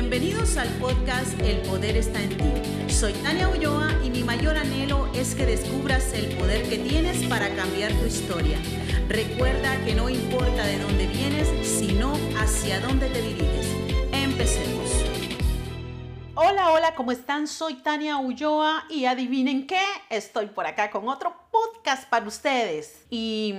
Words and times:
Bienvenidos 0.00 0.56
al 0.56 0.70
podcast 0.78 1.38
El 1.40 1.60
Poder 1.60 1.94
está 1.94 2.22
en 2.22 2.30
ti. 2.30 2.90
Soy 2.90 3.12
Tania 3.12 3.50
Ulloa 3.50 3.90
y 4.02 4.08
mi 4.08 4.24
mayor 4.24 4.56
anhelo 4.56 5.12
es 5.12 5.34
que 5.34 5.44
descubras 5.44 6.14
el 6.14 6.34
poder 6.38 6.66
que 6.70 6.78
tienes 6.78 7.22
para 7.24 7.54
cambiar 7.54 7.92
tu 7.92 8.06
historia. 8.06 8.56
Recuerda 9.08 9.76
que 9.84 9.94
no 9.94 10.08
importa 10.08 10.64
de 10.64 10.78
dónde 10.78 11.06
vienes, 11.06 11.48
sino 11.68 12.14
hacia 12.38 12.80
dónde 12.80 13.10
te 13.10 13.20
diriges. 13.20 13.66
Empecemos. 14.10 14.90
Hola, 16.34 16.70
hola, 16.70 16.94
¿cómo 16.94 17.12
están? 17.12 17.46
Soy 17.46 17.74
Tania 17.74 18.16
Ulloa 18.16 18.86
y 18.88 19.04
adivinen 19.04 19.66
qué, 19.66 19.84
estoy 20.08 20.46
por 20.46 20.66
acá 20.66 20.90
con 20.90 21.10
otro 21.10 21.34
podcast 21.50 22.08
para 22.08 22.26
ustedes. 22.26 23.04
Y 23.10 23.54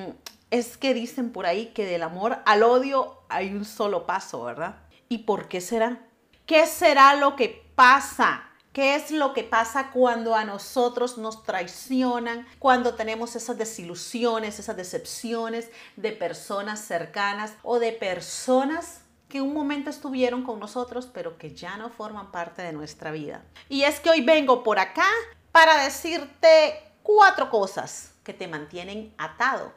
es 0.49 0.75
que 0.75 0.95
dicen 0.95 1.33
por 1.33 1.45
ahí 1.45 1.67
que 1.67 1.85
del 1.85 2.01
amor 2.01 2.39
al 2.47 2.63
odio 2.63 3.19
hay 3.29 3.53
un 3.53 3.63
solo 3.63 4.07
paso, 4.07 4.43
¿verdad? 4.43 4.77
¿Y 5.07 5.19
por 5.19 5.47
qué 5.47 5.61
será? 5.61 6.07
¿Qué 6.51 6.67
será 6.67 7.15
lo 7.15 7.37
que 7.37 7.71
pasa? 7.75 8.43
¿Qué 8.73 8.95
es 8.95 9.09
lo 9.09 9.33
que 9.33 9.45
pasa 9.45 9.89
cuando 9.89 10.35
a 10.35 10.43
nosotros 10.43 11.17
nos 11.17 11.43
traicionan, 11.43 12.45
cuando 12.59 12.95
tenemos 12.95 13.37
esas 13.37 13.57
desilusiones, 13.57 14.59
esas 14.59 14.75
decepciones 14.75 15.69
de 15.95 16.11
personas 16.11 16.81
cercanas 16.81 17.53
o 17.63 17.79
de 17.79 17.93
personas 17.93 18.99
que 19.29 19.39
un 19.39 19.53
momento 19.53 19.89
estuvieron 19.89 20.43
con 20.43 20.59
nosotros 20.59 21.07
pero 21.13 21.37
que 21.37 21.55
ya 21.55 21.77
no 21.77 21.89
forman 21.89 22.33
parte 22.33 22.63
de 22.63 22.73
nuestra 22.73 23.11
vida? 23.11 23.45
Y 23.69 23.83
es 23.83 24.01
que 24.01 24.09
hoy 24.09 24.19
vengo 24.19 24.61
por 24.61 24.77
acá 24.77 25.07
para 25.53 25.81
decirte 25.85 26.83
cuatro 27.01 27.49
cosas 27.49 28.11
que 28.25 28.33
te 28.33 28.49
mantienen 28.49 29.15
atado 29.17 29.71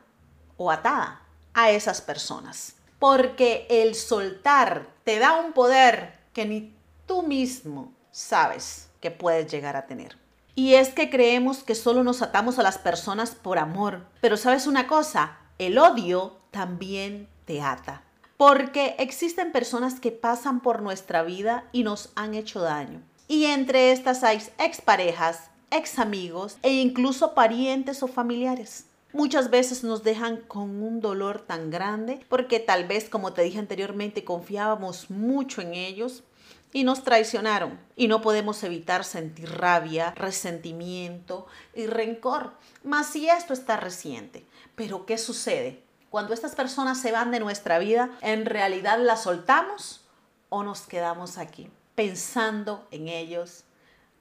o 0.56 0.72
atada 0.72 1.22
a 1.52 1.70
esas 1.70 2.00
personas. 2.00 2.74
Porque 2.98 3.64
el 3.70 3.94
soltar 3.94 4.88
te 5.04 5.20
da 5.20 5.34
un 5.34 5.52
poder 5.52 6.23
que 6.34 6.44
ni 6.44 6.74
tú 7.06 7.22
mismo 7.22 7.92
sabes 8.10 8.88
que 9.00 9.10
puedes 9.10 9.50
llegar 9.50 9.76
a 9.76 9.86
tener. 9.86 10.18
Y 10.54 10.74
es 10.74 10.90
que 10.90 11.10
creemos 11.10 11.62
que 11.62 11.74
solo 11.74 12.04
nos 12.04 12.22
atamos 12.22 12.58
a 12.58 12.62
las 12.62 12.78
personas 12.78 13.34
por 13.34 13.58
amor. 13.58 14.06
Pero 14.20 14.36
sabes 14.36 14.66
una 14.66 14.86
cosa, 14.86 15.38
el 15.58 15.78
odio 15.78 16.36
también 16.50 17.28
te 17.46 17.62
ata. 17.62 18.02
Porque 18.36 18.96
existen 18.98 19.52
personas 19.52 19.98
que 20.00 20.12
pasan 20.12 20.60
por 20.60 20.82
nuestra 20.82 21.22
vida 21.22 21.64
y 21.72 21.82
nos 21.82 22.10
han 22.14 22.34
hecho 22.34 22.60
daño. 22.60 23.00
Y 23.26 23.46
entre 23.46 23.92
estas 23.92 24.22
hay 24.22 24.42
exparejas, 24.58 25.50
ex 25.70 25.98
amigos 25.98 26.58
e 26.62 26.72
incluso 26.72 27.34
parientes 27.34 28.02
o 28.02 28.06
familiares 28.06 28.86
muchas 29.14 29.48
veces 29.48 29.82
nos 29.82 30.02
dejan 30.02 30.36
con 30.36 30.82
un 30.82 31.00
dolor 31.00 31.40
tan 31.40 31.70
grande 31.70 32.20
porque 32.28 32.60
tal 32.60 32.86
vez, 32.86 33.08
como 33.08 33.32
te 33.32 33.42
dije 33.42 33.58
anteriormente, 33.58 34.24
confiábamos 34.24 35.10
mucho 35.10 35.62
en 35.62 35.72
ellos 35.72 36.24
y 36.72 36.84
nos 36.84 37.04
traicionaron 37.04 37.78
y 37.96 38.08
no 38.08 38.20
podemos 38.20 38.62
evitar 38.64 39.04
sentir 39.04 39.50
rabia, 39.50 40.10
resentimiento 40.16 41.46
y 41.74 41.86
rencor. 41.86 42.52
Más 42.82 43.06
si 43.06 43.28
esto 43.30 43.54
está 43.54 43.78
reciente. 43.78 44.44
Pero 44.74 45.06
¿qué 45.06 45.16
sucede? 45.16 45.82
Cuando 46.10 46.34
estas 46.34 46.54
personas 46.54 47.00
se 47.00 47.12
van 47.12 47.30
de 47.30 47.40
nuestra 47.40 47.78
vida, 47.78 48.10
¿en 48.20 48.44
realidad 48.44 48.98
las 48.98 49.22
soltamos 49.22 50.04
o 50.48 50.62
nos 50.64 50.82
quedamos 50.82 51.38
aquí 51.38 51.70
pensando 51.94 52.86
en 52.90 53.08
ellos 53.08 53.64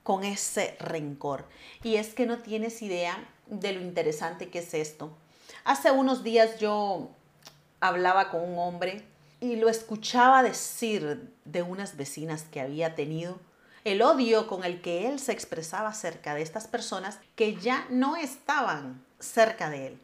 con 0.03 0.23
ese 0.23 0.77
rencor? 0.79 1.45
Y 1.83 1.95
es 1.95 2.13
que 2.13 2.25
no 2.25 2.39
tienes 2.39 2.81
idea 2.81 3.27
de 3.47 3.73
lo 3.73 3.81
interesante 3.81 4.49
que 4.49 4.59
es 4.59 4.73
esto. 4.73 5.11
Hace 5.63 5.91
unos 5.91 6.23
días 6.23 6.59
yo 6.59 7.09
hablaba 7.79 8.29
con 8.29 8.41
un 8.41 8.59
hombre 8.59 9.03
y 9.39 9.57
lo 9.57 9.69
escuchaba 9.69 10.43
decir 10.43 11.33
de 11.45 11.61
unas 11.61 11.97
vecinas 11.97 12.43
que 12.43 12.61
había 12.61 12.95
tenido 12.95 13.39
el 13.83 14.01
odio 14.01 14.47
con 14.47 14.63
el 14.63 14.81
que 14.81 15.09
él 15.09 15.19
se 15.19 15.33
expresaba 15.33 15.89
acerca 15.89 16.35
de 16.35 16.41
estas 16.41 16.67
personas 16.67 17.19
que 17.35 17.55
ya 17.55 17.85
no 17.89 18.15
estaban 18.15 19.03
cerca 19.19 19.69
de 19.69 19.87
él, 19.87 19.99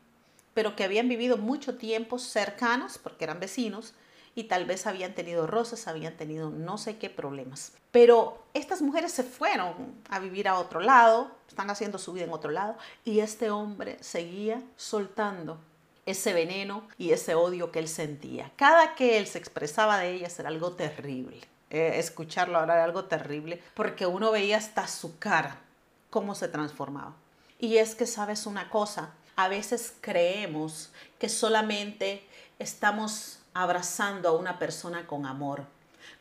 pero 0.54 0.76
que 0.76 0.84
habían 0.84 1.08
vivido 1.08 1.38
mucho 1.38 1.78
tiempo 1.78 2.20
cercanos 2.20 2.98
porque 2.98 3.24
eran 3.24 3.40
vecinos 3.40 3.94
y 4.36 4.46
tal 4.46 4.66
vez 4.66 4.88
habían 4.88 5.14
tenido 5.14 5.48
roces, 5.48 5.88
habían 5.88 6.16
tenido 6.16 6.50
no 6.50 6.78
sé 6.78 6.98
qué 6.98 7.10
problemas. 7.10 7.74
Pero 7.92 8.44
estas 8.54 8.82
mujeres 8.82 9.12
se 9.12 9.24
fueron 9.24 9.96
a 10.10 10.20
vivir 10.20 10.48
a 10.48 10.60
otro 10.60 10.80
lado, 10.80 11.32
están 11.48 11.70
haciendo 11.70 11.98
su 11.98 12.14
vida 12.14 12.26
en 12.26 12.34
otro 12.34 12.52
lado, 12.52 12.78
y 13.04 13.20
este 13.20 13.50
hombre 13.50 13.98
seguía 14.02 14.62
soltando 14.78 15.60
ese 16.06 16.34
veneno 16.34 16.88
y 16.98 17.12
ese 17.12 17.36
odio 17.36 17.72
que 17.72 17.80
él 17.80 17.88
sentía. 17.88 18.52
Cada 18.56 18.96
que 18.96 19.18
él 19.18 19.28
se 19.28 19.38
expresaba 19.38 20.00
de 20.00 20.14
ellas 20.14 20.40
era 20.40 20.50
algo 20.50 20.74
terrible. 20.74 21.42
Eh, 21.70 21.94
escucharlo 21.96 22.58
ahora 22.58 22.76
era 22.76 22.84
algo 22.84 23.06
terrible, 23.06 23.62
porque 23.76 24.08
uno 24.08 24.32
veía 24.32 24.58
hasta 24.58 24.88
su 24.88 25.20
cara, 25.20 25.60
cómo 26.10 26.34
se 26.34 26.48
transformaba. 26.48 27.14
Y 27.60 27.78
es 27.78 27.94
que 27.94 28.08
sabes 28.08 28.46
una 28.46 28.70
cosa, 28.70 29.14
a 29.36 29.48
veces 29.48 29.94
creemos 30.02 30.92
que 31.20 31.30
solamente 31.30 32.28
estamos 32.58 33.39
abrazando 33.62 34.30
a 34.30 34.34
una 34.34 34.58
persona 34.58 35.06
con 35.06 35.26
amor. 35.26 35.64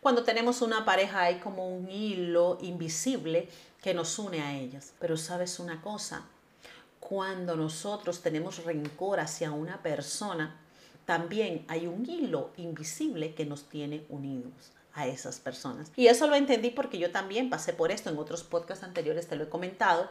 Cuando 0.00 0.24
tenemos 0.24 0.60
una 0.60 0.84
pareja 0.84 1.22
hay 1.22 1.38
como 1.38 1.68
un 1.68 1.90
hilo 1.90 2.58
invisible 2.62 3.48
que 3.82 3.94
nos 3.94 4.18
une 4.18 4.42
a 4.42 4.56
ellas. 4.56 4.92
Pero 4.98 5.16
sabes 5.16 5.58
una 5.58 5.80
cosa, 5.80 6.24
cuando 7.00 7.56
nosotros 7.56 8.22
tenemos 8.22 8.64
rencor 8.64 9.20
hacia 9.20 9.52
una 9.52 9.82
persona, 9.82 10.56
también 11.04 11.64
hay 11.68 11.86
un 11.86 12.08
hilo 12.08 12.50
invisible 12.56 13.34
que 13.34 13.46
nos 13.46 13.64
tiene 13.64 14.04
unidos 14.08 14.52
a 14.94 15.06
esas 15.06 15.38
personas. 15.38 15.92
Y 15.96 16.08
eso 16.08 16.26
lo 16.26 16.34
entendí 16.34 16.70
porque 16.70 16.98
yo 16.98 17.12
también 17.12 17.50
pasé 17.50 17.72
por 17.72 17.92
esto 17.92 18.10
en 18.10 18.18
otros 18.18 18.42
podcasts 18.42 18.84
anteriores, 18.84 19.28
te 19.28 19.36
lo 19.36 19.44
he 19.44 19.48
comentado. 19.48 20.08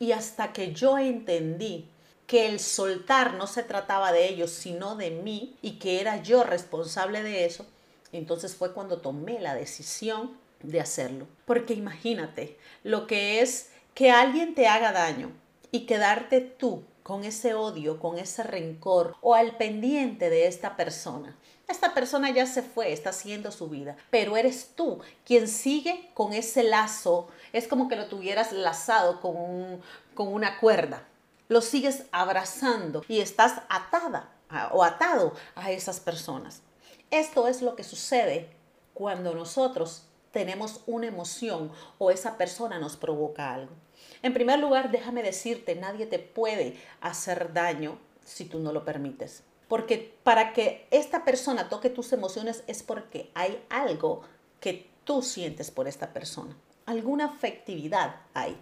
Y 0.00 0.12
hasta 0.12 0.52
que 0.52 0.72
yo 0.72 0.98
entendí 0.98 1.86
que 2.28 2.46
el 2.46 2.60
soltar 2.60 3.34
no 3.34 3.46
se 3.46 3.62
trataba 3.62 4.12
de 4.12 4.28
ellos, 4.28 4.50
sino 4.50 4.96
de 4.96 5.10
mí 5.10 5.56
y 5.62 5.78
que 5.78 5.98
era 5.98 6.22
yo 6.22 6.44
responsable 6.44 7.22
de 7.22 7.46
eso, 7.46 7.64
entonces 8.12 8.54
fue 8.54 8.74
cuando 8.74 8.98
tomé 8.98 9.40
la 9.40 9.54
decisión 9.54 10.36
de 10.62 10.78
hacerlo. 10.78 11.26
Porque 11.46 11.72
imagínate 11.72 12.58
lo 12.84 13.06
que 13.06 13.40
es 13.40 13.70
que 13.94 14.10
alguien 14.10 14.54
te 14.54 14.68
haga 14.68 14.92
daño 14.92 15.32
y 15.72 15.86
quedarte 15.86 16.42
tú 16.42 16.84
con 17.02 17.24
ese 17.24 17.54
odio, 17.54 17.98
con 17.98 18.18
ese 18.18 18.42
rencor 18.42 19.16
o 19.22 19.34
al 19.34 19.56
pendiente 19.56 20.28
de 20.28 20.46
esta 20.46 20.76
persona. 20.76 21.34
Esta 21.66 21.94
persona 21.94 22.30
ya 22.30 22.44
se 22.44 22.60
fue, 22.60 22.92
está 22.92 23.08
haciendo 23.08 23.50
su 23.52 23.70
vida, 23.70 23.96
pero 24.10 24.36
eres 24.36 24.72
tú 24.76 25.00
quien 25.24 25.48
sigue 25.48 26.10
con 26.12 26.34
ese 26.34 26.62
lazo. 26.62 27.28
Es 27.54 27.66
como 27.66 27.88
que 27.88 27.96
lo 27.96 28.08
tuvieras 28.08 28.52
lazado 28.52 29.22
con, 29.22 29.80
con 30.14 30.28
una 30.28 30.60
cuerda 30.60 31.07
lo 31.48 31.60
sigues 31.60 32.04
abrazando 32.12 33.02
y 33.08 33.20
estás 33.20 33.62
atada 33.68 34.30
o 34.72 34.84
atado 34.84 35.34
a 35.54 35.70
esas 35.72 36.00
personas. 36.00 36.62
Esto 37.10 37.48
es 37.48 37.62
lo 37.62 37.74
que 37.74 37.84
sucede 37.84 38.50
cuando 38.94 39.34
nosotros 39.34 40.04
tenemos 40.30 40.82
una 40.86 41.06
emoción 41.06 41.72
o 41.98 42.10
esa 42.10 42.36
persona 42.36 42.78
nos 42.78 42.96
provoca 42.96 43.54
algo. 43.54 43.72
En 44.22 44.34
primer 44.34 44.58
lugar, 44.58 44.90
déjame 44.90 45.22
decirte, 45.22 45.74
nadie 45.74 46.06
te 46.06 46.18
puede 46.18 46.78
hacer 47.00 47.52
daño 47.52 47.98
si 48.24 48.44
tú 48.44 48.58
no 48.58 48.72
lo 48.72 48.84
permites. 48.84 49.42
Porque 49.68 50.18
para 50.22 50.52
que 50.52 50.86
esta 50.90 51.24
persona 51.24 51.68
toque 51.68 51.90
tus 51.90 52.12
emociones 52.12 52.64
es 52.66 52.82
porque 52.82 53.30
hay 53.34 53.62
algo 53.68 54.22
que 54.60 54.90
tú 55.04 55.22
sientes 55.22 55.70
por 55.70 55.88
esta 55.88 56.12
persona. 56.12 56.56
Alguna 56.86 57.26
afectividad 57.26 58.16
hay. 58.34 58.56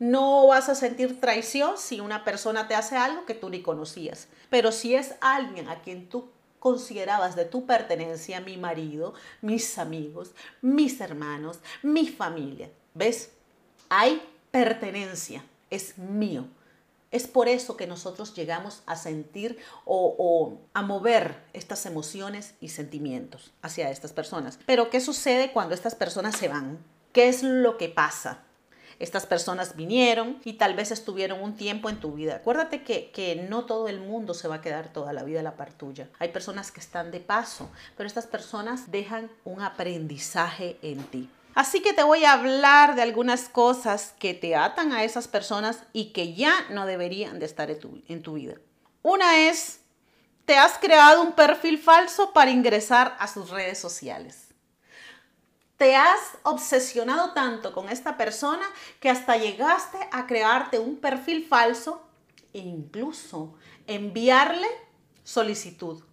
No 0.00 0.46
vas 0.46 0.70
a 0.70 0.74
sentir 0.74 1.20
traición 1.20 1.76
si 1.76 2.00
una 2.00 2.24
persona 2.24 2.66
te 2.66 2.74
hace 2.74 2.96
algo 2.96 3.26
que 3.26 3.34
tú 3.34 3.50
ni 3.50 3.60
conocías. 3.60 4.28
Pero 4.48 4.72
si 4.72 4.94
es 4.94 5.14
alguien 5.20 5.68
a 5.68 5.82
quien 5.82 6.08
tú 6.08 6.30
considerabas 6.58 7.36
de 7.36 7.44
tu 7.44 7.66
pertenencia, 7.66 8.40
mi 8.40 8.56
marido, 8.56 9.12
mis 9.42 9.78
amigos, 9.78 10.32
mis 10.62 11.00
hermanos, 11.02 11.58
mi 11.82 12.08
familia, 12.08 12.70
¿ves? 12.94 13.32
Hay 13.90 14.22
pertenencia, 14.50 15.44
es 15.68 15.98
mío. 15.98 16.46
Es 17.10 17.26
por 17.26 17.48
eso 17.48 17.76
que 17.76 17.86
nosotros 17.86 18.34
llegamos 18.34 18.82
a 18.86 18.96
sentir 18.96 19.58
o, 19.84 20.14
o, 20.16 20.58
a 20.72 20.80
mover 20.80 21.42
estas 21.52 21.84
emociones 21.84 22.54
y 22.60 22.70
sentimientos 22.70 23.52
hacia 23.60 23.90
estas 23.90 24.14
personas. 24.14 24.58
Pero 24.64 24.88
¿qué 24.88 25.00
sucede 25.00 25.52
cuando 25.52 25.74
estas 25.74 25.94
personas 25.94 26.36
se 26.36 26.48
van? 26.48 26.78
¿Qué 27.12 27.28
es 27.28 27.42
lo 27.42 27.76
que 27.76 27.90
pasa? 27.90 28.44
Estas 29.00 29.24
personas 29.24 29.76
vinieron 29.76 30.38
y 30.44 30.52
tal 30.52 30.74
vez 30.74 30.90
estuvieron 30.90 31.42
un 31.42 31.56
tiempo 31.56 31.88
en 31.88 31.98
tu 31.98 32.12
vida. 32.12 32.36
Acuérdate 32.36 32.82
que, 32.84 33.10
que 33.10 33.34
no 33.48 33.64
todo 33.64 33.88
el 33.88 33.98
mundo 33.98 34.34
se 34.34 34.46
va 34.46 34.56
a 34.56 34.60
quedar 34.60 34.92
toda 34.92 35.14
la 35.14 35.24
vida 35.24 35.40
a 35.40 35.42
la 35.42 35.56
par 35.56 35.72
tuya. 35.72 36.08
Hay 36.18 36.28
personas 36.28 36.70
que 36.70 36.80
están 36.80 37.10
de 37.10 37.20
paso, 37.20 37.70
pero 37.96 38.06
estas 38.06 38.26
personas 38.26 38.90
dejan 38.90 39.30
un 39.44 39.62
aprendizaje 39.62 40.78
en 40.82 41.02
ti. 41.04 41.30
Así 41.54 41.80
que 41.80 41.94
te 41.94 42.02
voy 42.02 42.24
a 42.24 42.34
hablar 42.34 42.94
de 42.94 43.00
algunas 43.00 43.48
cosas 43.48 44.14
que 44.18 44.34
te 44.34 44.54
atan 44.54 44.92
a 44.92 45.02
esas 45.02 45.28
personas 45.28 45.82
y 45.94 46.12
que 46.12 46.34
ya 46.34 46.52
no 46.68 46.84
deberían 46.84 47.38
de 47.38 47.46
estar 47.46 47.70
en 47.70 47.80
tu, 47.80 48.02
en 48.06 48.22
tu 48.22 48.34
vida. 48.34 48.54
Una 49.02 49.48
es, 49.48 49.80
te 50.44 50.58
has 50.58 50.76
creado 50.78 51.22
un 51.22 51.32
perfil 51.32 51.78
falso 51.78 52.34
para 52.34 52.50
ingresar 52.50 53.16
a 53.18 53.26
sus 53.26 53.48
redes 53.48 53.78
sociales. 53.78 54.49
Te 55.80 55.96
has 55.96 56.20
obsesionado 56.42 57.32
tanto 57.32 57.72
con 57.72 57.88
esta 57.88 58.18
persona 58.18 58.66
que 59.00 59.08
hasta 59.08 59.38
llegaste 59.38 59.96
a 60.12 60.26
crearte 60.26 60.78
un 60.78 60.98
perfil 60.98 61.46
falso 61.48 62.06
e 62.52 62.58
incluso 62.58 63.54
enviarle 63.86 64.66
solicitud. 65.24 66.04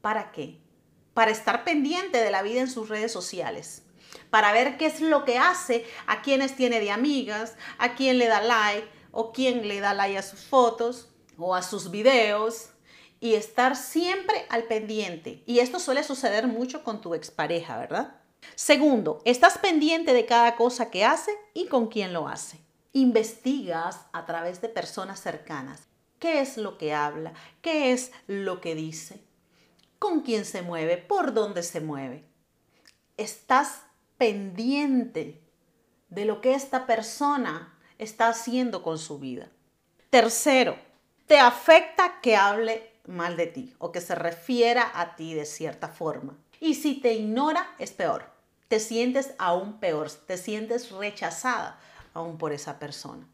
¿Para 0.00 0.30
qué? 0.30 0.60
Para 1.12 1.32
estar 1.32 1.64
pendiente 1.64 2.18
de 2.18 2.30
la 2.30 2.42
vida 2.42 2.60
en 2.60 2.70
sus 2.70 2.88
redes 2.88 3.10
sociales 3.10 3.82
para 4.30 4.52
ver 4.52 4.78
qué 4.78 4.86
es 4.86 5.00
lo 5.00 5.24
que 5.24 5.38
hace, 5.38 5.84
a 6.06 6.22
quienes 6.22 6.54
tiene 6.54 6.78
de 6.78 6.92
amigas, 6.92 7.56
a 7.78 7.96
quién 7.96 8.16
le 8.18 8.28
da 8.28 8.40
like 8.42 8.88
o 9.10 9.32
quién 9.32 9.66
le 9.66 9.80
da 9.80 9.92
like 9.92 10.18
a 10.18 10.22
sus 10.22 10.44
fotos 10.44 11.08
o 11.36 11.56
a 11.56 11.62
sus 11.62 11.90
videos 11.90 12.68
y 13.18 13.34
estar 13.34 13.74
siempre 13.74 14.46
al 14.50 14.64
pendiente. 14.64 15.42
Y 15.46 15.58
esto 15.58 15.80
suele 15.80 16.04
suceder 16.04 16.46
mucho 16.46 16.84
con 16.84 17.00
tu 17.00 17.14
expareja, 17.14 17.76
¿verdad? 17.76 18.23
Segundo, 18.54 19.20
estás 19.24 19.58
pendiente 19.58 20.12
de 20.12 20.26
cada 20.26 20.56
cosa 20.56 20.90
que 20.90 21.04
hace 21.04 21.32
y 21.54 21.66
con 21.66 21.88
quién 21.88 22.12
lo 22.12 22.28
hace. 22.28 22.60
Investigas 22.92 24.06
a 24.12 24.26
través 24.26 24.60
de 24.60 24.68
personas 24.68 25.20
cercanas. 25.20 25.88
¿Qué 26.18 26.40
es 26.40 26.56
lo 26.56 26.78
que 26.78 26.94
habla? 26.94 27.32
¿Qué 27.60 27.92
es 27.92 28.12
lo 28.26 28.60
que 28.60 28.74
dice? 28.74 29.20
¿Con 29.98 30.20
quién 30.20 30.44
se 30.44 30.62
mueve? 30.62 30.96
¿Por 30.96 31.34
dónde 31.34 31.62
se 31.62 31.80
mueve? 31.80 32.24
Estás 33.16 33.82
pendiente 34.16 35.42
de 36.08 36.24
lo 36.24 36.40
que 36.40 36.54
esta 36.54 36.86
persona 36.86 37.78
está 37.98 38.28
haciendo 38.28 38.82
con 38.82 38.98
su 38.98 39.18
vida. 39.18 39.48
Tercero, 40.10 40.76
te 41.26 41.38
afecta 41.38 42.20
que 42.20 42.36
hable 42.36 42.90
mal 43.06 43.36
de 43.36 43.46
ti 43.46 43.74
o 43.78 43.92
que 43.92 44.00
se 44.00 44.14
refiera 44.14 44.92
a 44.94 45.16
ti 45.16 45.34
de 45.34 45.44
cierta 45.44 45.88
forma. 45.88 46.38
Y 46.60 46.74
si 46.74 47.00
te 47.00 47.14
ignora, 47.14 47.74
es 47.78 47.92
peor. 47.92 48.33
Te 48.68 48.80
sientes 48.80 49.34
aún 49.38 49.78
peor, 49.78 50.10
te 50.10 50.36
sientes 50.36 50.90
rechazada 50.90 51.78
aún 52.12 52.38
por 52.38 52.52
esa 52.52 52.78
persona. 52.78 53.28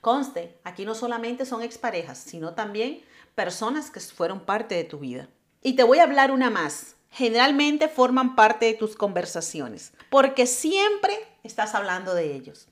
Conste, 0.00 0.58
aquí 0.64 0.84
no 0.84 0.94
solamente 0.94 1.44
son 1.44 1.62
exparejas, 1.62 2.18
sino 2.18 2.54
también 2.54 3.02
personas 3.34 3.90
que 3.90 4.00
fueron 4.00 4.40
parte 4.40 4.74
de 4.74 4.84
tu 4.84 4.98
vida. 4.98 5.28
Y 5.62 5.74
te 5.74 5.82
voy 5.82 5.98
a 5.98 6.04
hablar 6.04 6.30
una 6.30 6.48
más. 6.50 6.96
Generalmente 7.10 7.88
forman 7.88 8.36
parte 8.36 8.66
de 8.66 8.74
tus 8.74 8.96
conversaciones, 8.96 9.92
porque 10.10 10.46
siempre 10.46 11.12
estás 11.42 11.74
hablando 11.74 12.14
de 12.14 12.34
ellos. 12.34 12.68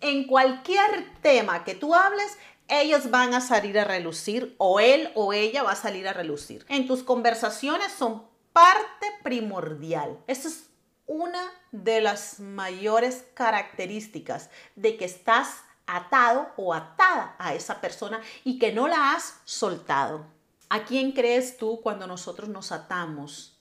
En 0.00 0.26
cualquier 0.26 1.06
tema 1.20 1.64
que 1.64 1.74
tú 1.74 1.94
hables, 1.94 2.38
ellos 2.68 3.10
van 3.10 3.34
a 3.34 3.40
salir 3.40 3.78
a 3.78 3.84
relucir 3.84 4.54
o 4.58 4.80
él 4.80 5.10
o 5.14 5.32
ella 5.32 5.62
va 5.62 5.72
a 5.72 5.76
salir 5.76 6.06
a 6.08 6.12
relucir. 6.12 6.64
En 6.68 6.86
tus 6.86 7.02
conversaciones 7.02 7.92
son 7.92 8.22
parte 8.52 9.06
primordial. 9.22 10.18
Esa 10.26 10.48
es 10.48 10.69
una 11.10 11.50
de 11.72 12.00
las 12.00 12.38
mayores 12.38 13.24
características 13.34 14.48
de 14.76 14.96
que 14.96 15.06
estás 15.06 15.64
atado 15.88 16.52
o 16.56 16.72
atada 16.72 17.34
a 17.40 17.52
esa 17.52 17.80
persona 17.80 18.20
y 18.44 18.60
que 18.60 18.72
no 18.72 18.86
la 18.86 19.14
has 19.14 19.40
soltado. 19.44 20.24
¿A 20.68 20.84
quién 20.84 21.10
crees 21.10 21.56
tú 21.56 21.80
cuando 21.82 22.06
nosotros 22.06 22.48
nos 22.48 22.70
atamos? 22.70 23.58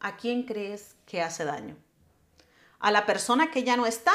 ¿A 0.00 0.16
quién 0.16 0.42
crees 0.42 0.96
que 1.06 1.22
hace 1.22 1.44
daño? 1.44 1.76
¿A 2.80 2.90
la 2.90 3.06
persona 3.06 3.52
que 3.52 3.62
ya 3.62 3.76
no 3.76 3.86
está? 3.86 4.12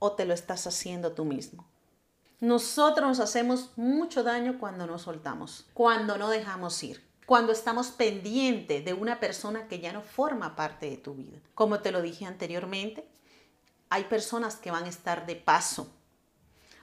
¿O 0.00 0.16
te 0.16 0.24
lo 0.24 0.34
estás 0.34 0.66
haciendo 0.66 1.12
tú 1.12 1.24
mismo? 1.24 1.64
Nosotros 2.40 3.06
nos 3.06 3.20
hacemos 3.20 3.70
mucho 3.76 4.24
daño 4.24 4.58
cuando 4.58 4.88
nos 4.88 5.02
soltamos, 5.02 5.68
cuando 5.74 6.18
no 6.18 6.28
dejamos 6.28 6.82
ir, 6.82 7.06
cuando 7.26 7.52
estamos 7.52 7.88
pendientes 7.88 8.84
de 8.84 8.94
una 8.94 9.20
persona 9.20 9.68
que 9.68 9.80
ya 9.80 9.92
no 9.92 10.02
forma 10.02 10.56
parte 10.56 10.90
de 10.90 10.96
tu 10.96 11.14
vida. 11.14 11.38
Como 11.54 11.80
te 11.80 11.92
lo 11.92 12.02
dije 12.02 12.26
anteriormente, 12.26 13.04
hay 13.90 14.04
personas 14.04 14.56
que 14.56 14.70
van 14.70 14.84
a 14.84 14.88
estar 14.88 15.26
de 15.26 15.36
paso. 15.36 15.92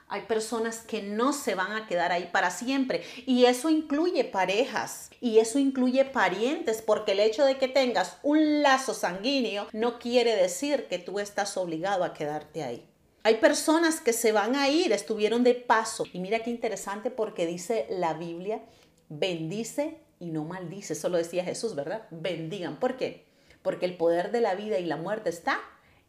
Hay 0.08 0.22
personas 0.22 0.78
que 0.78 1.02
no 1.02 1.32
se 1.32 1.54
van 1.54 1.72
a 1.72 1.86
quedar 1.86 2.10
ahí 2.10 2.28
para 2.32 2.50
siempre. 2.50 3.04
Y 3.26 3.44
eso 3.44 3.70
incluye 3.70 4.24
parejas. 4.24 5.10
Y 5.20 5.38
eso 5.38 5.60
incluye 5.60 6.04
parientes. 6.04 6.82
Porque 6.82 7.12
el 7.12 7.20
hecho 7.20 7.44
de 7.44 7.58
que 7.58 7.68
tengas 7.68 8.16
un 8.24 8.62
lazo 8.62 8.92
sanguíneo 8.92 9.68
no 9.72 10.00
quiere 10.00 10.34
decir 10.34 10.88
que 10.88 10.98
tú 10.98 11.20
estás 11.20 11.56
obligado 11.56 12.02
a 12.02 12.12
quedarte 12.12 12.64
ahí. 12.64 12.88
Hay 13.22 13.36
personas 13.36 14.00
que 14.00 14.12
se 14.12 14.32
van 14.32 14.56
a 14.56 14.68
ir, 14.68 14.92
estuvieron 14.92 15.44
de 15.44 15.54
paso. 15.54 16.04
Y 16.12 16.18
mira 16.18 16.40
qué 16.40 16.50
interesante 16.50 17.10
porque 17.10 17.46
dice 17.46 17.86
la 17.90 18.14
Biblia, 18.14 18.62
bendice 19.08 19.98
y 20.20 20.30
no 20.30 20.44
maldice. 20.44 20.92
Eso 20.92 21.08
lo 21.08 21.18
decía 21.18 21.42
Jesús, 21.42 21.74
¿verdad? 21.74 22.06
Bendigan. 22.12 22.78
¿Por 22.78 22.96
qué? 22.96 23.26
Porque 23.62 23.86
el 23.86 23.96
poder 23.96 24.30
de 24.30 24.40
la 24.40 24.54
vida 24.54 24.78
y 24.78 24.84
la 24.84 24.96
muerte 24.96 25.30
está 25.30 25.58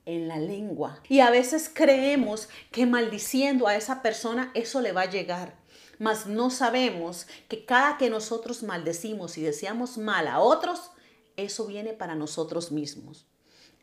en 0.05 0.27
la 0.27 0.37
lengua. 0.37 1.01
Y 1.09 1.21
a 1.21 1.31
veces 1.31 1.71
creemos 1.73 2.49
que 2.71 2.85
maldiciendo 2.85 3.67
a 3.67 3.75
esa 3.75 4.03
persona 4.03 4.51
eso 4.53 4.81
le 4.81 4.91
va 4.91 5.03
a 5.03 5.09
llegar. 5.09 5.55
Mas 5.97 6.27
no 6.27 6.49
sabemos 6.49 7.27
que 7.47 7.65
cada 7.65 7.97
que 7.97 8.09
nosotros 8.09 8.63
maldecimos 8.63 9.37
y 9.37 9.41
deseamos 9.41 9.97
mal 9.97 10.27
a 10.27 10.39
otros, 10.39 10.91
eso 11.37 11.65
viene 11.65 11.93
para 11.93 12.15
nosotros 12.15 12.71
mismos. 12.71 13.27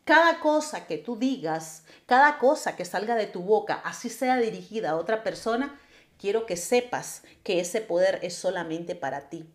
Cada 0.03 0.39
cosa 0.39 0.87
que 0.87 0.97
tú 0.97 1.17
digas, 1.17 1.83
cada 2.05 2.37
cosa 2.39 2.75
que 2.75 2.83
salga 2.83 3.15
de 3.15 3.27
tu 3.27 3.41
boca, 3.41 3.75
así 3.75 4.09
sea 4.09 4.37
dirigida 4.37 4.91
a 4.91 4.95
otra 4.95 5.23
persona, 5.23 5.79
quiero 6.17 6.45
que 6.45 6.57
sepas 6.57 7.23
que 7.43 7.59
ese 7.59 7.79
poder 7.79 8.19
es 8.23 8.35
solamente 8.35 8.95
para 8.95 9.29
ti, 9.29 9.45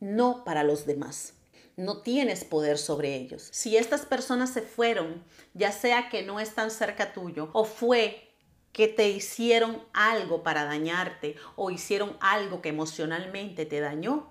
no 0.00 0.44
para 0.44 0.64
los 0.64 0.86
demás. 0.86 1.34
No 1.76 2.02
tienes 2.02 2.44
poder 2.44 2.78
sobre 2.78 3.14
ellos. 3.14 3.48
Si 3.52 3.76
estas 3.76 4.02
personas 4.02 4.50
se 4.50 4.62
fueron, 4.62 5.24
ya 5.54 5.72
sea 5.72 6.08
que 6.08 6.22
no 6.22 6.40
están 6.40 6.70
cerca 6.70 7.12
tuyo 7.12 7.50
o 7.52 7.64
fue 7.64 8.30
que 8.72 8.88
te 8.88 9.08
hicieron 9.08 9.82
algo 9.92 10.42
para 10.42 10.64
dañarte 10.64 11.36
o 11.56 11.70
hicieron 11.70 12.16
algo 12.20 12.60
que 12.60 12.68
emocionalmente 12.68 13.66
te 13.66 13.80
dañó, 13.80 14.30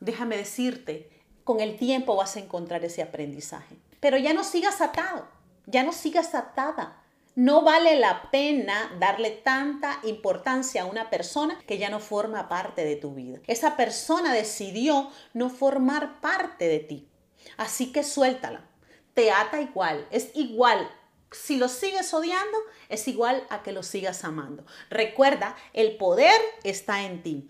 déjame 0.00 0.36
decirte, 0.36 1.10
con 1.44 1.60
el 1.60 1.76
tiempo 1.76 2.16
vas 2.16 2.36
a 2.36 2.40
encontrar 2.40 2.84
ese 2.84 3.02
aprendizaje. 3.02 3.76
Pero 4.00 4.18
ya 4.18 4.34
no 4.34 4.44
sigas 4.44 4.80
atado, 4.80 5.28
ya 5.66 5.82
no 5.82 5.92
sigas 5.92 6.34
atada. 6.34 7.02
No 7.38 7.62
vale 7.62 7.94
la 7.94 8.32
pena 8.32 8.96
darle 8.98 9.30
tanta 9.30 10.00
importancia 10.02 10.82
a 10.82 10.86
una 10.86 11.08
persona 11.08 11.56
que 11.68 11.78
ya 11.78 11.88
no 11.88 12.00
forma 12.00 12.48
parte 12.48 12.84
de 12.84 12.96
tu 12.96 13.14
vida. 13.14 13.38
Esa 13.46 13.76
persona 13.76 14.34
decidió 14.34 15.08
no 15.34 15.48
formar 15.48 16.20
parte 16.20 16.66
de 16.66 16.80
ti. 16.80 17.08
Así 17.56 17.92
que 17.92 18.02
suéltala. 18.02 18.68
Te 19.14 19.30
ata 19.30 19.60
igual. 19.60 20.08
Es 20.10 20.32
igual. 20.34 20.90
Si 21.30 21.58
lo 21.58 21.68
sigues 21.68 22.12
odiando, 22.12 22.58
es 22.88 23.06
igual 23.06 23.46
a 23.50 23.62
que 23.62 23.70
lo 23.70 23.84
sigas 23.84 24.24
amando. 24.24 24.64
Recuerda, 24.90 25.54
el 25.74 25.96
poder 25.96 26.40
está 26.64 27.04
en 27.04 27.22
ti. 27.22 27.48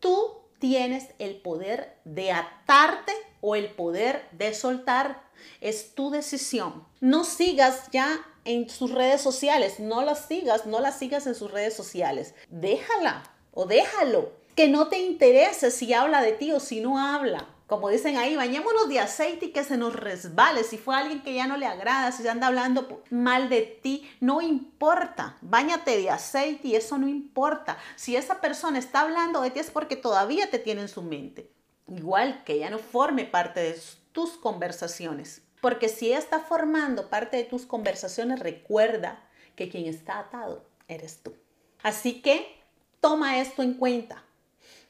Tú 0.00 0.37
tienes 0.58 1.08
el 1.18 1.36
poder 1.36 1.96
de 2.04 2.32
atarte 2.32 3.12
o 3.40 3.54
el 3.54 3.70
poder 3.70 4.28
de 4.32 4.54
soltar 4.54 5.22
es 5.60 5.94
tu 5.94 6.10
decisión. 6.10 6.86
No 7.00 7.24
sigas 7.24 7.88
ya 7.92 8.20
en 8.44 8.68
sus 8.68 8.92
redes 8.92 9.20
sociales, 9.20 9.78
no 9.78 10.02
la 10.02 10.14
sigas, 10.14 10.66
no 10.66 10.80
la 10.80 10.92
sigas 10.92 11.26
en 11.26 11.34
sus 11.34 11.50
redes 11.50 11.74
sociales. 11.74 12.34
Déjala 12.48 13.22
o 13.52 13.66
déjalo. 13.66 14.32
Que 14.54 14.68
no 14.68 14.88
te 14.88 14.98
interese 14.98 15.70
si 15.70 15.92
habla 15.92 16.20
de 16.20 16.32
ti 16.32 16.50
o 16.50 16.58
si 16.58 16.80
no 16.80 16.98
habla. 16.98 17.48
Como 17.68 17.90
dicen 17.90 18.16
ahí, 18.16 18.34
bañémonos 18.34 18.88
de 18.88 18.98
aceite 18.98 19.46
y 19.46 19.52
que 19.52 19.62
se 19.62 19.76
nos 19.76 19.94
resbale. 19.94 20.64
Si 20.64 20.78
fue 20.78 20.96
alguien 20.96 21.22
que 21.22 21.34
ya 21.34 21.46
no 21.46 21.58
le 21.58 21.66
agrada, 21.66 22.10
si 22.12 22.26
anda 22.26 22.46
hablando 22.46 23.02
mal 23.10 23.50
de 23.50 23.60
ti, 23.60 24.10
no 24.20 24.40
importa. 24.40 25.36
Báñate 25.42 25.98
de 25.98 26.08
aceite 26.08 26.68
y 26.68 26.76
eso 26.76 26.96
no 26.96 27.06
importa. 27.06 27.76
Si 27.94 28.16
esa 28.16 28.40
persona 28.40 28.78
está 28.78 29.02
hablando 29.02 29.42
de 29.42 29.50
ti 29.50 29.60
es 29.60 29.70
porque 29.70 29.96
todavía 29.96 30.48
te 30.48 30.58
tiene 30.58 30.80
en 30.80 30.88
su 30.88 31.02
mente. 31.02 31.52
Igual 31.88 32.42
que 32.44 32.58
ya 32.58 32.70
no 32.70 32.78
forme 32.78 33.26
parte 33.26 33.60
de 33.60 33.78
tus 34.12 34.30
conversaciones. 34.38 35.42
Porque 35.60 35.90
si 35.90 36.10
está 36.10 36.40
formando 36.40 37.10
parte 37.10 37.36
de 37.36 37.44
tus 37.44 37.66
conversaciones, 37.66 38.40
recuerda 38.40 39.28
que 39.56 39.68
quien 39.68 39.84
está 39.84 40.20
atado 40.20 40.64
eres 40.88 41.22
tú. 41.22 41.34
Así 41.82 42.22
que 42.22 42.62
toma 43.02 43.40
esto 43.40 43.62
en 43.62 43.74
cuenta. 43.74 44.24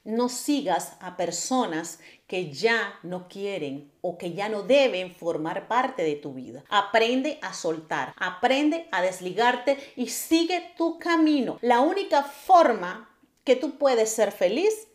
No 0.05 0.29
sigas 0.29 0.93
a 1.01 1.17
personas 1.17 1.99
que 2.29 2.53
ya 2.53 3.01
no 3.03 3.27
quieren 3.27 3.91
o 4.03 4.19
que 4.19 4.35
ya 4.35 4.49
no 4.49 4.63
deben 4.63 5.15
formar 5.15 5.67
parte 5.67 6.05
de 6.05 6.15
tu 6.15 6.35
vida. 6.35 6.63
Aprende 6.69 7.39
a 7.43 7.55
soltar, 7.55 8.15
aprende 8.17 8.87
a 8.93 9.03
desligarte 9.03 9.79
y 9.97 10.09
sigue 10.09 10.75
tu 10.77 10.99
camino. 10.99 11.59
La 11.63 11.81
única 11.81 12.23
forma 12.23 13.11
que 13.45 13.57
tú 13.57 13.79
puedes 13.79 14.11
ser 14.11 14.31
feliz 14.31 14.89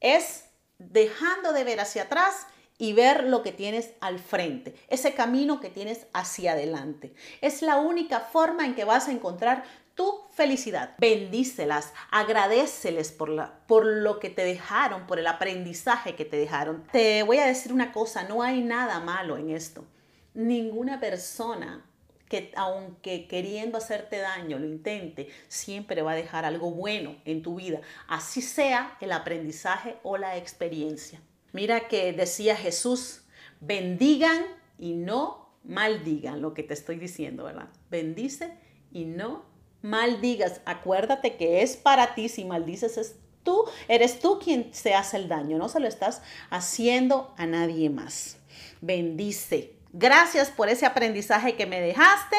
es 0.00 0.46
dejando 0.78 1.52
de 1.52 1.64
ver 1.64 1.80
hacia 1.80 2.04
atrás 2.04 2.46
y 2.80 2.94
ver 2.94 3.24
lo 3.24 3.42
que 3.42 3.52
tienes 3.52 3.92
al 4.00 4.18
frente, 4.18 4.74
ese 4.88 5.12
camino 5.12 5.60
que 5.60 5.68
tienes 5.68 6.06
hacia 6.14 6.52
adelante. 6.52 7.12
Es 7.42 7.60
la 7.60 7.76
única 7.76 8.20
forma 8.20 8.64
en 8.64 8.74
que 8.74 8.84
vas 8.84 9.06
a 9.06 9.12
encontrar 9.12 9.64
tu 9.94 10.10
felicidad. 10.32 10.94
Bendícelas, 10.96 11.92
agradeceles 12.10 13.12
por, 13.12 13.28
la, 13.28 13.52
por 13.66 13.84
lo 13.84 14.18
que 14.18 14.30
te 14.30 14.44
dejaron, 14.44 15.06
por 15.06 15.18
el 15.18 15.26
aprendizaje 15.26 16.14
que 16.16 16.24
te 16.24 16.38
dejaron. 16.38 16.86
Te 16.90 17.22
voy 17.22 17.36
a 17.36 17.46
decir 17.46 17.70
una 17.70 17.92
cosa, 17.92 18.22
no 18.22 18.42
hay 18.42 18.62
nada 18.62 18.98
malo 19.00 19.36
en 19.36 19.50
esto. 19.50 19.84
Ninguna 20.32 21.00
persona 21.00 21.84
que 22.30 22.50
aunque 22.56 23.28
queriendo 23.28 23.76
hacerte 23.76 24.16
daño 24.16 24.58
lo 24.58 24.66
intente, 24.66 25.28
siempre 25.48 26.00
va 26.00 26.12
a 26.12 26.16
dejar 26.16 26.46
algo 26.46 26.70
bueno 26.70 27.16
en 27.26 27.42
tu 27.42 27.56
vida, 27.56 27.80
así 28.08 28.40
sea 28.40 28.96
el 29.02 29.12
aprendizaje 29.12 29.98
o 30.02 30.16
la 30.16 30.38
experiencia. 30.38 31.20
Mira 31.52 31.88
que 31.88 32.12
decía 32.12 32.56
Jesús, 32.56 33.22
bendigan 33.60 34.44
y 34.78 34.94
no 34.94 35.50
maldigan 35.64 36.40
lo 36.40 36.54
que 36.54 36.62
te 36.62 36.74
estoy 36.74 36.96
diciendo, 36.96 37.44
¿verdad? 37.44 37.68
Bendice 37.90 38.52
y 38.92 39.04
no 39.04 39.44
maldigas. 39.82 40.60
Acuérdate 40.64 41.36
que 41.36 41.62
es 41.62 41.76
para 41.76 42.14
ti, 42.14 42.28
si 42.28 42.44
maldices 42.44 42.96
es 42.96 43.16
tú, 43.42 43.64
eres 43.88 44.20
tú 44.20 44.38
quien 44.38 44.72
se 44.72 44.94
hace 44.94 45.16
el 45.16 45.28
daño, 45.28 45.58
no 45.58 45.68
se 45.68 45.80
lo 45.80 45.88
estás 45.88 46.22
haciendo 46.50 47.34
a 47.36 47.46
nadie 47.46 47.90
más. 47.90 48.36
Bendice. 48.80 49.74
Gracias 49.92 50.50
por 50.50 50.68
ese 50.68 50.86
aprendizaje 50.86 51.56
que 51.56 51.66
me 51.66 51.80
dejaste. 51.80 52.36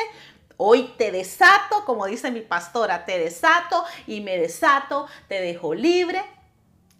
Hoy 0.58 0.94
te 0.98 1.12
desato, 1.12 1.86
como 1.86 2.06
dice 2.06 2.32
mi 2.32 2.42
pastora, 2.42 3.06
te 3.06 3.18
desato 3.18 3.84
y 4.08 4.22
me 4.22 4.38
desato, 4.38 5.08
te 5.28 5.42
dejo 5.42 5.74
libre 5.74 6.22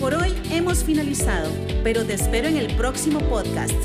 Por 0.00 0.14
hoy 0.14 0.34
hemos 0.50 0.82
finalizado, 0.82 1.48
pero 1.84 2.04
te 2.04 2.14
espero 2.14 2.48
en 2.48 2.56
el 2.56 2.74
próximo 2.76 3.20
podcast. 3.20 3.76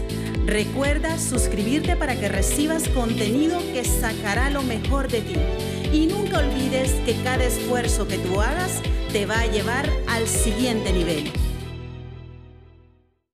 Recuerda 0.47 1.19
suscribirte 1.19 1.95
para 1.95 2.19
que 2.19 2.29
recibas 2.29 2.89
contenido 2.89 3.59
que 3.73 3.83
sacará 3.83 4.49
lo 4.49 4.63
mejor 4.63 5.09
de 5.09 5.21
ti. 5.21 5.35
Y 5.91 6.07
nunca 6.07 6.39
olvides 6.39 6.91
que 7.05 7.15
cada 7.23 7.45
esfuerzo 7.45 8.07
que 8.07 8.17
tú 8.17 8.41
hagas 8.41 8.81
te 9.11 9.25
va 9.25 9.39
a 9.39 9.47
llevar 9.47 9.89
al 10.07 10.27
siguiente 10.27 10.91
nivel. 10.91 11.31